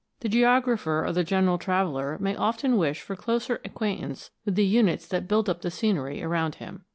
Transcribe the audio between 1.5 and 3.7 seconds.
traveller may often wish for closer